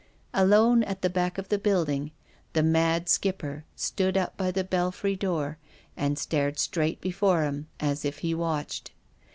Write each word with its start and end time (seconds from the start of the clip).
Alone, 0.33 0.81
at 0.85 1.03
the 1.03 1.11
back 1.11 1.37
of 1.37 1.49
the 1.49 1.59
building, 1.59 2.09
the 2.53 2.63
mad 2.63 3.07
Skipper 3.07 3.65
stood 3.75 4.17
up 4.17 4.35
by 4.35 4.49
the 4.49 4.63
belfry 4.63 5.15
door 5.15 5.59
and 5.95 6.17
stared 6.17 6.57
straight 6.57 6.99
before 7.01 7.43
him 7.43 7.67
as 7.79 8.03
if 8.03 8.17
he 8.25 8.33
watched. 8.33 8.93